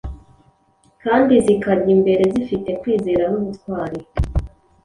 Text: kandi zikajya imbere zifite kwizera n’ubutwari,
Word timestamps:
kandi 1.03 1.33
zikajya 1.45 1.89
imbere 1.97 2.23
zifite 2.33 2.69
kwizera 2.81 3.23
n’ubutwari, 3.31 3.99